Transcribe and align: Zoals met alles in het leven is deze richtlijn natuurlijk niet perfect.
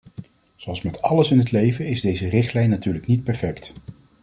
Zoals 0.55 0.81
met 0.81 1.01
alles 1.01 1.31
in 1.31 1.37
het 1.39 1.51
leven 1.51 1.87
is 1.87 2.01
deze 2.01 2.29
richtlijn 2.29 2.69
natuurlijk 2.69 3.07
niet 3.07 3.23
perfect. 3.23 3.73